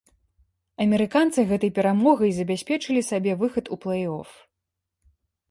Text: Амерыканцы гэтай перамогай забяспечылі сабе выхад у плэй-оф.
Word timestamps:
Амерыканцы 0.85 1.39
гэтай 1.51 1.71
перамогай 1.77 2.31
забяспечылі 2.39 3.01
сабе 3.11 3.37
выхад 3.45 3.65
у 3.77 3.79
плэй-оф. 3.85 4.29